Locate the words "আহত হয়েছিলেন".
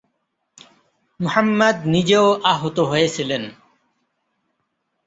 2.43-3.43